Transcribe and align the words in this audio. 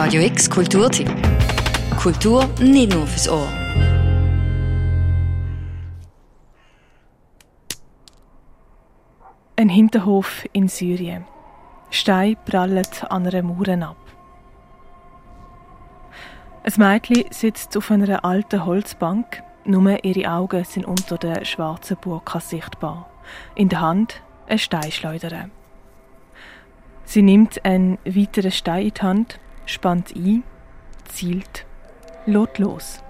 Radio 0.00 0.22
X 0.22 0.48
Kulturtipp. 0.48 1.10
Kultur 2.00 2.48
nicht 2.60 2.94
nur 2.94 3.04
fürs 3.04 3.28
Ohr. 3.28 3.48
Ein 9.56 9.68
Hinterhof 9.68 10.44
in 10.52 10.68
Syrien. 10.68 11.24
Steine 11.90 12.36
prallen 12.36 12.86
an 13.10 13.26
einer 13.26 13.42
Mauer 13.42 13.68
ab. 13.82 13.96
Ein 16.62 16.72
Mädchen 16.76 17.24
sitzt 17.32 17.76
auf 17.76 17.90
einer 17.90 18.24
alten 18.24 18.64
Holzbank. 18.64 19.42
Nur 19.64 20.04
ihre 20.04 20.30
Augen 20.30 20.62
sind 20.62 20.86
unter 20.86 21.18
der 21.18 21.44
schwarzen 21.44 21.96
Burka 22.00 22.38
sichtbar. 22.38 23.10
In 23.56 23.68
der 23.68 23.80
Hand 23.80 24.22
ein 24.46 24.60
Steinschleuder. 24.60 25.50
Sie 27.04 27.22
nimmt 27.22 27.64
einen 27.64 27.98
weiteren 28.04 28.52
Stein 28.52 28.86
in 28.86 28.94
die 28.94 29.02
Hand, 29.02 29.40
spannt 29.68 30.14
ein, 30.16 30.42
zielt, 31.04 31.66
lässt 32.26 32.58
los. 32.58 33.02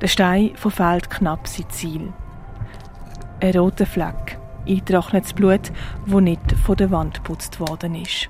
Der 0.00 0.08
Stein 0.08 0.52
verfehlt 0.54 1.10
knapp 1.10 1.46
sein 1.46 1.68
Ziel. 1.70 2.12
Ein 3.40 3.56
roter 3.56 3.86
Fleck, 3.86 4.38
eingetrocknetes 4.66 5.32
Blut, 5.34 5.72
wo 6.06 6.20
nicht 6.20 6.52
von 6.64 6.76
der 6.76 6.90
Wand 6.90 7.16
geputzt 7.16 7.60
worden 7.60 7.94
ist. 7.94 8.28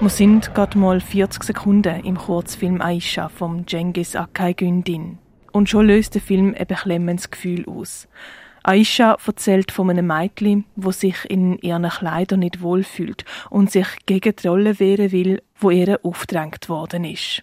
Wir 0.00 0.08
sind 0.08 0.54
gerade 0.54 0.78
mal 0.78 1.00
40 1.00 1.42
Sekunden 1.42 2.04
im 2.04 2.16
Kurzfilm 2.16 2.80
Aisha 2.80 3.28
vom 3.28 3.66
Cengiz 3.66 4.16
Akay 4.16 4.54
Gündin. 4.54 5.18
Und 5.52 5.68
schon 5.68 5.88
löst 5.88 6.14
der 6.14 6.22
Film 6.22 6.54
ein 6.58 6.66
beklemmendes 6.66 7.30
Gefühl 7.30 7.66
aus. 7.68 8.08
Aisha 8.62 9.16
erzählt 9.26 9.72
von 9.72 9.90
einem 9.90 10.06
Mädchen, 10.06 10.64
wo 10.76 10.90
sich 10.92 11.16
in 11.28 11.58
ihren 11.58 11.88
Kleidern 11.88 12.40
nicht 12.40 12.60
wohlfühlt 12.60 13.24
und 13.48 13.70
sich 13.70 13.86
gegen 14.06 14.36
die 14.36 14.48
Rolle 14.48 14.78
wehren 14.78 15.12
will, 15.12 15.42
wo 15.58 15.70
ihr 15.70 15.98
aufgedrängt 16.02 16.68
worden 16.68 17.04
ist. 17.04 17.42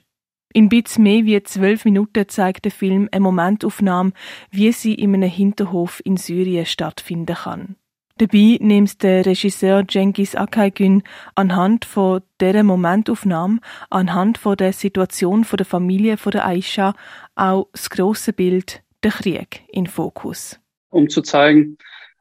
In 0.54 0.70
bits 0.70 0.98
mehr 0.98 1.26
wie 1.26 1.42
zwölf 1.44 1.86
Minuten 1.86 2.28
zeigt 2.30 2.66
der 2.66 2.72
Film 2.72 3.10
eine 3.12 3.22
Momentaufnahme, 3.22 4.14
wie 4.50 4.72
sie 4.72 4.94
in 4.94 5.14
einem 5.14 5.30
Hinterhof 5.30 6.02
in 6.04 6.18
Syrien 6.18 6.66
stattfinden 6.66 7.36
kann. 7.36 7.76
Dabei 8.18 8.58
nimmt 8.60 9.04
der 9.04 9.26
Regisseur 9.28 9.88
Cengiz 9.88 10.34
Akaygün 10.34 11.04
anhand 11.36 11.86
von 11.86 12.22
dieser 12.42 12.64
Momentaufnahme, 12.64 13.60
anhand 13.92 14.40
von 14.40 14.58
der 14.58 14.74
Situation 14.74 15.46
der 15.52 15.66
Familie 15.66 16.16
der 16.16 16.48
Aisha 16.48 16.96
auch 17.36 17.68
das 17.74 17.92
große 17.92 18.34
Bild, 18.34 18.82
der 19.04 19.12
Krieg, 19.12 19.64
in 19.68 19.86
Fokus. 19.86 20.60
Um 20.98 21.10
zu 21.10 21.22
zeigen, 21.22 21.78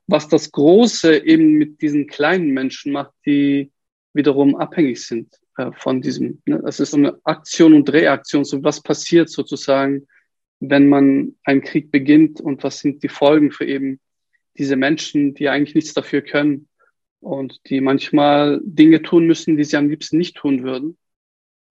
was 0.07 0.29
das 0.29 0.53
Große 0.53 1.25
eben 1.25 1.53
mit 1.53 1.81
diesen 1.81 2.07
kleinen 2.07 2.51
Menschen 2.51 2.93
macht, 2.93 3.15
die 3.25 3.73
wiederum 4.13 4.55
abhängig 4.55 5.03
sind 5.07 5.35
äh, 5.57 5.73
von 5.73 6.03
diesem. 6.03 6.43
Ne? 6.45 6.61
Das 6.63 6.79
ist 6.79 6.91
so 6.91 6.99
eine 6.99 7.19
Aktion 7.25 7.73
und 7.73 7.91
Reaktion, 7.91 8.45
so 8.45 8.63
was 8.63 8.83
passiert 8.83 9.31
sozusagen, 9.31 10.07
wenn 10.61 10.91
man 10.91 11.37
einen 11.45 11.63
Krieg 11.63 11.91
beginnt 11.91 12.39
und 12.39 12.63
was 12.65 12.81
sind 12.81 13.03
die 13.03 13.09
Folgen 13.09 13.51
für 13.51 13.65
eben 13.65 13.99
diese 14.59 14.77
Menschen, 14.77 15.33
die 15.33 15.49
eigentlich 15.49 15.75
nichts 15.75 15.95
dafür 15.95 16.21
können 16.21 16.69
und 17.21 17.59
die 17.71 17.81
manchmal 17.81 18.61
Dinge 18.63 19.01
tun 19.01 19.27
müssen, 19.27 19.57
die 19.57 19.65
sie 19.65 19.79
am 19.79 19.89
liebsten 19.89 20.19
nicht 20.19 20.37
tun 20.37 20.65
würden 20.65 20.99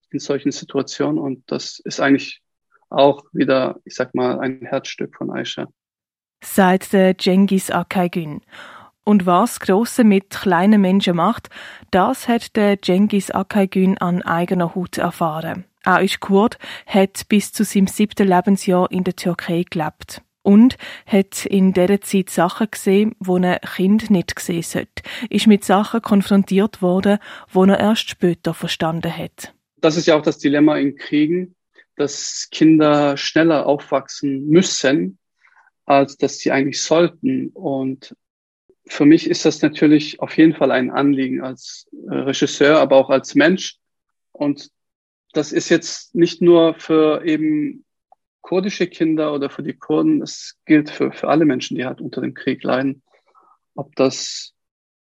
in 0.10 0.18
solchen 0.18 0.52
Situationen. 0.52 1.20
Und 1.20 1.44
das 1.52 1.80
ist 1.86 2.00
eigentlich 2.00 2.42
auch 2.90 3.26
wieder, 3.32 3.80
ich 3.86 3.94
sag 3.94 4.16
mal, 4.16 4.40
ein 4.40 4.62
Herzstück 4.62 5.16
von 5.16 5.30
Aisha. 5.30 5.68
Sagt 6.46 6.94
der 6.94 7.18
Cengiz 7.18 7.70
Akaygün. 7.70 8.42
Und 9.04 9.26
was 9.26 9.60
Grosse 9.60 10.04
mit 10.04 10.30
kleinen 10.30 10.80
Menschen 10.80 11.18
macht, 11.18 11.50
das 11.92 12.28
hat 12.28 12.56
der 12.56 12.82
Cengiz 12.82 13.30
Akaygün 13.32 13.98
an 13.98 14.22
eigener 14.22 14.74
Haut 14.74 14.98
erfahren. 14.98 15.66
Er 15.84 16.02
ist 16.02 16.22
Kurd, 16.22 16.58
hat 16.86 17.28
bis 17.28 17.52
zu 17.52 17.64
seinem 17.64 17.88
siebten 17.88 18.28
Lebensjahr 18.28 18.90
in 18.90 19.04
der 19.04 19.16
Türkei 19.16 19.66
gelebt 19.70 20.22
und 20.44 20.78
hat 21.06 21.46
in 21.46 21.74
dieser 21.74 22.00
Zeit 22.00 22.30
Sachen 22.30 22.68
gesehen, 22.72 23.16
wo 23.20 23.38
ein 23.38 23.58
Kind 23.76 24.10
nicht 24.10 24.36
gesehen 24.36 24.62
sollte. 24.62 25.04
Ist 25.30 25.48
mit 25.48 25.66
Sachen 25.66 26.02
konfrontiert 26.02 26.82
worden, 26.82 27.18
wo 27.52 27.66
er 27.66 27.80
erst 27.80 28.10
später 28.10 28.54
verstanden 28.54 29.12
hat. 29.12 29.54
Das 29.82 29.98
ist 29.98 30.06
ja 30.06 30.16
auch 30.16 30.22
das 30.22 30.38
Dilemma 30.38 30.78
in 30.78 30.96
Kriegen, 30.96 31.56
dass 31.98 32.48
Kinder 32.52 33.18
schneller 33.18 33.66
aufwachsen 33.66 34.48
müssen, 34.48 35.18
als 35.86 36.18
dass 36.18 36.40
sie 36.40 36.52
eigentlich 36.52 36.82
sollten. 36.82 37.50
Und 37.50 38.16
für 38.86 39.06
mich 39.06 39.30
ist 39.30 39.46
das 39.46 39.62
natürlich 39.62 40.20
auf 40.20 40.38
jeden 40.38 40.54
Fall 40.54 40.72
ein 40.72 40.92
Anliegen 40.92 41.42
als 41.42 41.88
äh, 42.10 42.14
Regisseur, 42.14 42.80
aber 42.80 42.98
auch 42.98 43.10
als 43.10 43.36
Mensch. 43.36 43.78
Und 44.32 44.70
das 45.34 45.52
ist 45.52 45.70
jetzt 45.70 46.16
nicht 46.16 46.42
nur 46.42 46.76
für 46.76 47.26
eben 47.26 47.86
kurdische 48.42 48.88
Kinder 48.88 49.34
oder 49.34 49.50
für 49.50 49.64
die 49.64 49.74
Kurden, 49.74 50.22
es 50.22 50.58
gilt 50.66 50.90
für, 50.90 51.12
für 51.12 51.30
alle 51.30 51.46
Menschen, 51.46 51.78
die 51.78 51.86
halt 51.86 52.00
unter 52.00 52.22
dem 52.22 52.34
Krieg 52.34 52.64
leiden. 52.64 53.02
Ob 53.74 53.96
das 53.96 54.54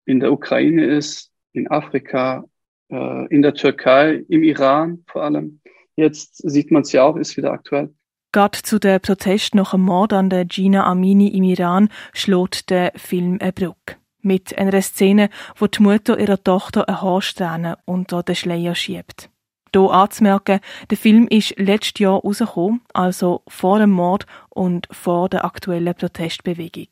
in 0.04 0.20
der 0.20 0.32
Ukraine 0.32 0.84
ist, 0.84 1.30
in 1.52 1.70
Afrika, 1.70 2.44
äh, 2.90 3.26
in 3.28 3.42
der 3.42 3.54
Türkei, 3.54 4.24
im 4.28 4.42
Iran 4.42 5.04
vor 5.06 5.22
allem. 5.22 5.60
Jetzt 5.96 6.36
sieht 6.48 6.70
man 6.70 6.82
es 6.82 6.92
ja 6.92 7.04
auch, 7.04 7.16
ist 7.16 7.36
wieder 7.36 7.52
aktuell. 7.52 7.94
Gerade 8.32 8.62
zu 8.62 8.78
der 8.78 8.98
Protest 8.98 9.54
nach 9.54 9.72
dem 9.72 9.82
Mord 9.82 10.14
an 10.14 10.30
der 10.30 10.46
Gina 10.46 10.86
Amini 10.86 11.28
im 11.28 11.44
Iran 11.44 11.90
schlägt 12.14 12.70
der 12.70 12.92
Film 12.96 13.36
eine 13.40 13.52
Brücke. 13.52 13.96
Mit 14.22 14.56
einer 14.56 14.80
Szene, 14.80 15.28
wo 15.56 15.66
die 15.66 15.82
Mutter 15.82 16.18
ihrer 16.18 16.42
Tochter 16.42 16.88
eine 16.88 17.02
Haarsträhne 17.02 17.76
unter 17.84 18.22
den 18.22 18.34
Schleier 18.34 18.74
schiebt. 18.74 19.28
Hier 19.74 19.90
anzumerken, 19.90 20.60
der 20.90 20.96
Film 20.96 21.26
ist 21.28 21.58
letztes 21.58 22.00
Jahr 22.00 22.20
rausgekommen, 22.20 22.80
also 22.94 23.42
vor 23.48 23.78
dem 23.78 23.90
Mord 23.90 24.26
und 24.48 24.88
vor 24.90 25.28
der 25.28 25.44
aktuellen 25.44 25.94
Protestbewegung. 25.94 26.88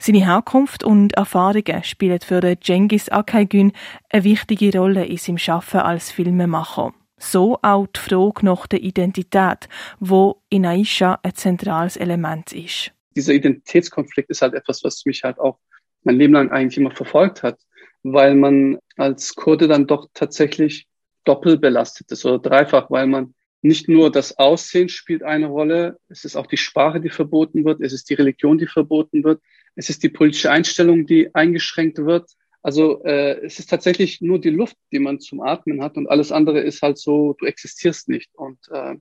Seine 0.00 0.24
Herkunft 0.24 0.82
und 0.82 1.14
Erfahrungen 1.14 1.84
spielen 1.84 2.20
für 2.20 2.40
den 2.40 2.60
Cengiz 2.60 3.08
Akaygün 3.10 3.72
eine 4.10 4.24
wichtige 4.24 4.78
Rolle 4.78 5.04
in 5.04 5.18
seinem 5.18 5.38
Schaffen 5.38 5.80
als 5.80 6.10
Filmemacher. 6.10 6.92
So 7.22 7.58
auch 7.62 7.86
die 7.86 8.00
Frage 8.00 8.44
nach 8.44 8.66
der 8.66 8.82
Identität, 8.82 9.68
wo 10.00 10.42
in 10.48 10.66
Aisha 10.66 11.18
ein 11.22 11.34
zentrales 11.34 11.96
Element 11.96 12.52
ist. 12.52 12.92
Dieser 13.14 13.32
Identitätskonflikt 13.32 14.30
ist 14.30 14.42
halt 14.42 14.54
etwas, 14.54 14.82
was 14.82 15.04
mich 15.06 15.22
halt 15.22 15.38
auch 15.38 15.58
mein 16.02 16.16
Leben 16.16 16.32
lang 16.32 16.50
eigentlich 16.50 16.78
immer 16.78 16.90
verfolgt 16.90 17.42
hat 17.42 17.58
weil 18.02 18.34
man 18.34 18.78
als 18.96 19.34
Kurde 19.34 19.68
dann 19.68 19.86
doch 19.86 20.08
tatsächlich 20.14 20.86
doppelt 21.24 21.60
belastet 21.60 22.10
ist 22.10 22.24
oder 22.24 22.38
dreifach, 22.38 22.90
weil 22.90 23.06
man 23.06 23.34
nicht 23.62 23.88
nur 23.88 24.10
das 24.10 24.38
Aussehen 24.38 24.88
spielt 24.88 25.22
eine 25.22 25.46
Rolle, 25.46 25.98
es 26.08 26.24
ist 26.24 26.34
auch 26.34 26.46
die 26.46 26.56
Sprache, 26.56 27.00
die 27.00 27.10
verboten 27.10 27.64
wird, 27.64 27.80
es 27.80 27.92
ist 27.92 28.10
die 28.10 28.14
Religion, 28.14 28.58
die 28.58 28.66
verboten 28.66 29.22
wird, 29.22 29.40
es 29.76 29.88
ist 29.88 30.02
die 30.02 30.08
politische 30.08 30.50
Einstellung, 30.50 31.06
die 31.06 31.32
eingeschränkt 31.34 31.98
wird. 31.98 32.28
Also 32.62 33.02
äh, 33.04 33.44
es 33.44 33.58
ist 33.58 33.70
tatsächlich 33.70 34.20
nur 34.20 34.40
die 34.40 34.50
Luft, 34.50 34.76
die 34.92 35.00
man 35.00 35.18
zum 35.18 35.40
Atmen 35.40 35.82
hat 35.82 35.96
und 35.96 36.08
alles 36.08 36.30
andere 36.30 36.60
ist 36.60 36.80
halt 36.82 36.96
so, 36.96 37.34
du 37.34 37.46
existierst 37.46 38.08
nicht 38.08 38.30
und 38.34 38.58
äh, 38.70 38.94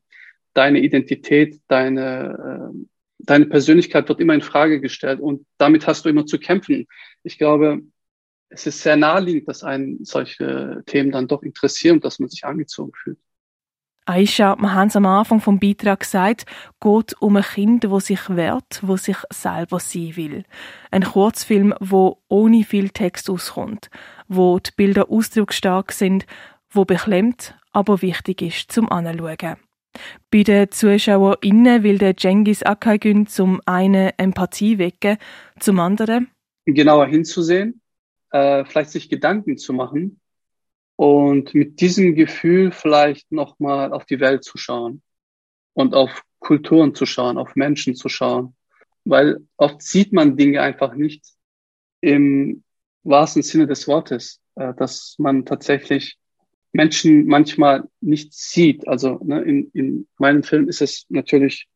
deine 0.53 0.79
Identität, 0.79 1.61
deine, 1.67 2.71
äh, 2.73 2.85
deine 3.19 3.45
Persönlichkeit 3.45 4.09
wird 4.09 4.19
immer 4.19 4.33
in 4.33 4.41
Frage 4.41 4.81
gestellt 4.81 5.19
und 5.19 5.45
damit 5.57 5.85
hast 5.85 6.05
du 6.05 6.09
immer 6.09 6.25
zu 6.25 6.39
kämpfen. 6.39 6.87
Ich 7.23 7.37
glaube, 7.37 7.83
es 8.49 8.65
ist 8.67 8.81
sehr 8.81 8.97
naheliegend, 8.97 9.47
dass 9.47 9.63
einen 9.63 10.03
solche 10.03 10.83
Themen 10.87 11.11
dann 11.11 11.27
doch 11.27 11.43
interessieren 11.43 11.97
und 11.97 12.05
dass 12.05 12.19
man 12.19 12.29
sich 12.29 12.43
angezogen 12.43 12.91
fühlt. 12.95 13.19
Aisha, 14.11 14.57
wir 14.59 14.73
haben 14.73 14.89
es 14.89 14.97
am 14.97 15.05
Anfang 15.05 15.39
vom 15.39 15.57
Beitrag 15.57 16.01
gesagt, 16.01 16.45
geht 16.81 17.13
um 17.21 17.37
ein 17.37 17.43
Kind, 17.43 17.89
wo 17.89 18.01
sich 18.01 18.29
wehrt, 18.29 18.81
wo 18.81 18.97
sich 18.97 19.15
selber 19.31 19.79
sein 19.79 20.17
will. 20.17 20.43
Ein 20.91 21.03
Kurzfilm, 21.03 21.73
wo 21.79 22.17
ohne 22.27 22.65
viel 22.65 22.89
Text 22.89 23.29
auskommt, 23.29 23.89
wo 24.27 24.59
die 24.59 24.71
Bilder 24.75 25.09
ausdrucksstark 25.09 25.93
sind, 25.93 26.25
wo 26.69 26.83
beklemmt, 26.83 27.55
aber 27.71 28.01
wichtig 28.01 28.41
ist 28.41 28.71
zum 28.71 28.91
Anschauen. 28.91 29.55
Bei 30.29 30.43
den 30.43 30.69
ZuschauerInnen 30.69 31.83
will 31.83 31.97
der 31.97 32.17
Cengiz 32.17 32.63
Akaygün 32.63 33.27
zum 33.27 33.61
einen 33.65 34.11
Empathie 34.17 34.77
wecken, 34.77 35.17
zum 35.57 35.79
anderen 35.79 36.27
genauer 36.65 37.07
hinzusehen 37.07 37.81
äh, 38.31 38.65
vielleicht 38.65 38.91
sich 38.91 39.09
Gedanken 39.09 39.57
zu 39.57 39.73
machen 39.73 40.20
und 41.01 41.55
mit 41.55 41.81
diesem 41.81 42.13
Gefühl 42.13 42.71
vielleicht 42.71 43.31
nochmal 43.31 43.91
auf 43.91 44.05
die 44.05 44.19
Welt 44.19 44.43
zu 44.43 44.59
schauen 44.59 45.01
und 45.73 45.95
auf 45.95 46.21
Kulturen 46.37 46.93
zu 46.93 47.07
schauen, 47.07 47.39
auf 47.39 47.55
Menschen 47.55 47.95
zu 47.95 48.07
schauen. 48.07 48.55
Weil 49.03 49.39
oft 49.57 49.81
sieht 49.81 50.13
man 50.13 50.37
Dinge 50.37 50.61
einfach 50.61 50.93
nicht 50.93 51.25
im 52.01 52.63
wahrsten 53.01 53.41
Sinne 53.41 53.65
des 53.65 53.87
Wortes, 53.87 54.41
äh, 54.53 54.75
dass 54.75 55.15
man 55.17 55.43
tatsächlich 55.43 56.19
Menschen 56.71 57.25
manchmal 57.25 57.89
nicht 57.99 58.35
sieht. 58.35 58.87
Also 58.87 59.19
ne, 59.23 59.41
in, 59.41 59.71
in 59.73 60.07
meinem 60.19 60.43
Film 60.43 60.69
ist 60.69 60.83
es 60.83 61.07
natürlich 61.09 61.67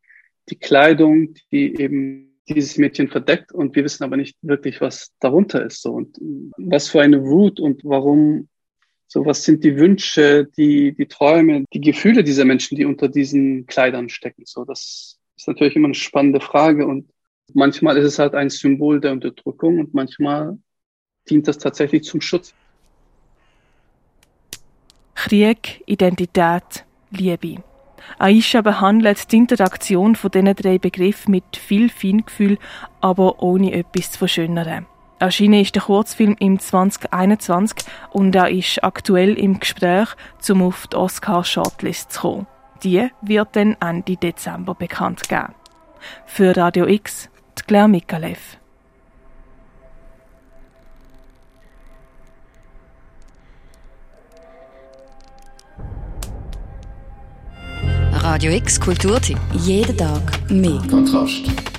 die 0.50 0.60
Kleidung, 0.60 1.34
die 1.52 1.76
eben 1.82 2.40
dieses 2.48 2.78
Mädchen 2.78 3.08
verdeckt 3.08 3.52
und 3.52 3.76
wir 3.76 3.86
wissen 3.86 4.04
aber 4.04 4.18
nicht 4.18 4.38
wirklich, 4.44 4.82
was 4.82 5.16
darunter 5.20 5.66
ist. 5.66 5.82
So 5.82 5.94
und 5.94 6.16
was 6.58 6.90
für 6.90 7.02
eine 7.02 7.24
Wut 7.24 7.60
und 7.60 7.84
warum, 7.84 8.50
so 9.16 9.26
was 9.26 9.46
sind 9.46 9.64
die 9.64 9.78
Wünsche, 9.78 10.46
die, 10.58 10.94
die 10.94 11.06
Träume, 11.06 11.64
die 11.72 11.80
Gefühle 11.80 12.22
dieser 12.22 12.44
Menschen, 12.44 12.76
die 12.76 12.84
unter 12.84 13.08
diesen 13.08 13.66
Kleidern 13.66 14.10
stecken. 14.10 14.44
So, 14.46 14.66
das 14.66 15.18
ist 15.38 15.48
natürlich 15.48 15.78
immer 15.78 15.88
eine 15.88 15.96
spannende 15.96 16.42
Frage 16.42 16.86
und 16.86 17.10
manchmal 17.54 17.96
ist 17.96 18.04
es 18.04 18.20
halt 18.20 18.36
ein 18.36 18.50
Symbol 18.50 19.00
der 19.00 19.14
Unterdrückung 19.14 19.80
und 19.80 19.94
manchmal 19.94 20.58
dient 21.30 21.48
das 21.48 21.58
tatsächlich 21.60 22.04
zum 22.04 22.20
Schutz. 22.20 22.54
Krieg, 25.14 25.82
Identität, 25.86 26.84
Liebe. 27.10 27.64
Aisha 28.20 28.62
behandelt 28.62 29.32
die 29.32 29.38
Interaktion 29.38 30.18
von 30.18 30.30
diesen 30.30 30.54
drei 30.56 30.78
Begriffen 30.78 31.32
mit 31.32 31.56
viel 31.56 31.90
Feingefühl, 31.90 32.58
aber 33.00 33.42
ohne 33.42 33.72
etwas 33.72 34.12
zu 34.12 34.20
verschönern. 34.20 34.88
Erschienen 35.18 35.62
ist 35.62 35.76
der 35.76 35.84
Kurzfilm 35.84 36.36
im 36.40 36.60
2021 36.60 37.88
und 38.12 38.36
er 38.36 38.50
ist 38.50 38.84
aktuell 38.84 39.34
im 39.38 39.60
Gespräch, 39.60 40.10
um 40.50 40.62
auf 40.62 40.88
die 40.88 40.98
Oscar-Shortlist 40.98 42.12
zu 42.12 42.22
kommen. 42.22 42.48
Die 42.84 43.08
wird 43.22 43.56
dann 43.56 43.78
Ende 43.80 44.18
Dezember 44.18 44.76
bekannt 44.76 45.30
geben. 45.30 45.56
Für 46.26 46.56
Radio 46.56 46.86
X, 46.86 47.30
die 47.58 47.64
Claire 47.64 47.88
Mikalev. 47.88 48.58
Radio 58.12 58.52
X 58.52 58.80
Kulturtipp. 58.80 59.38
Jeden 59.54 59.96
Tag 59.98 60.50
mehr. 60.50 60.82
Kontrast. 60.90 61.75